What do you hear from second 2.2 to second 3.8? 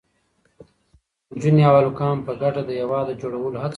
په ګډه د هېواد د جوړولو هڅه کوي.